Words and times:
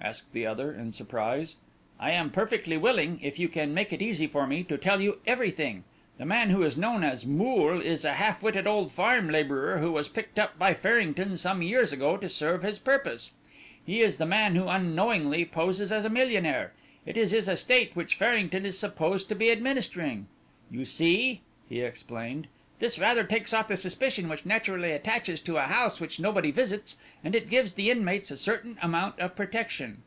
asked 0.00 0.32
the 0.32 0.46
other, 0.46 0.72
in 0.72 0.90
surprise. 0.92 1.56
"I 1.98 2.12
am 2.12 2.30
perfectly 2.30 2.78
willing, 2.78 3.18
if 3.20 3.38
you 3.38 3.48
can 3.48 3.74
make 3.74 3.92
it 3.92 4.00
easy 4.00 4.26
for 4.28 4.46
me, 4.46 4.62
to 4.62 4.78
tell 4.78 5.02
you 5.02 5.18
everything. 5.26 5.82
The 6.18 6.24
man 6.24 6.48
who 6.48 6.62
is 6.62 6.76
known 6.78 7.02
as 7.02 7.26
Moole 7.26 7.80
is 7.82 8.04
a 8.04 8.14
half 8.14 8.40
witted 8.40 8.66
old 8.66 8.90
farm 8.92 9.28
labourer 9.28 9.78
who 9.78 9.90
was 9.92 10.08
picked 10.08 10.38
up 10.38 10.56
by 10.58 10.72
Farrington 10.72 11.36
some 11.36 11.60
years 11.62 11.92
ago 11.92 12.16
to 12.16 12.28
serve 12.28 12.62
his 12.62 12.78
purpose. 12.78 13.32
He 13.84 14.00
is 14.00 14.16
the 14.16 14.24
man 14.24 14.54
who 14.54 14.68
unknowingly 14.68 15.44
poses 15.44 15.90
as 15.92 16.04
a 16.06 16.10
millionaire. 16.10 16.72
It 17.04 17.16
is 17.16 17.32
his 17.32 17.48
estate 17.48 17.90
which 17.94 18.14
Farrington 18.14 18.64
is 18.64 18.78
supposed 18.78 19.28
to 19.28 19.34
be 19.34 19.50
administering. 19.50 20.28
You 20.70 20.84
see," 20.86 21.42
he 21.68 21.80
explained, 21.82 22.46
"this 22.80 22.96
rather 22.96 23.24
takes 23.24 23.52
off 23.52 23.66
the 23.66 23.76
suspicion 23.76 24.28
which 24.28 24.46
naturally 24.46 24.92
attaches 24.92 25.40
to 25.40 25.56
a 25.56 25.62
house 25.62 26.00
which 26.00 26.20
nobody 26.20 26.52
visits, 26.52 26.96
and 27.24 27.34
it 27.34 27.50
gives 27.50 27.72
the 27.72 27.90
inmates 27.90 28.30
a 28.30 28.36
certain 28.36 28.78
amount 28.80 29.18
of 29.18 29.34
protection." 29.34 30.00